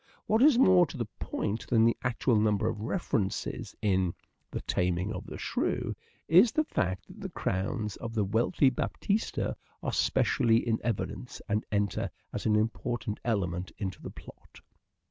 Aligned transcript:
What 0.25 0.41
is 0.41 0.57
more 0.57 0.87
to 0.87 0.97
the 0.97 1.05
point 1.19 1.67
than 1.67 1.85
the 1.85 1.95
actual 2.03 2.35
number 2.35 2.67
of 2.67 2.81
references 2.81 3.75
in" 3.83 4.15
The 4.51 4.61
Taming 4.61 5.13
of 5.13 5.27
the 5.27 5.37
Shrew," 5.37 5.95
is 6.27 6.51
the 6.53 6.63
fact 6.63 7.05
that 7.07 7.19
the 7.19 7.29
crowns 7.29 7.97
of 7.97 8.15
the 8.15 8.23
wealthy 8.25 8.71
Baptista 8.71 9.55
are 9.83 9.93
specially 9.93 10.67
in 10.67 10.79
evidence, 10.83 11.39
and 11.47 11.67
enter 11.71 12.09
as 12.33 12.47
an 12.47 12.55
important 12.55 13.19
element 13.23 13.73
into 13.77 14.01
the 14.01 14.09
plot. 14.09 14.61